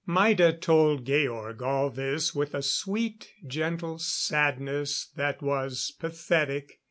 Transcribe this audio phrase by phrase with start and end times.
[0.07, 6.79] Maida told Georg all this with a sweet, gentle sadness that was pathetic.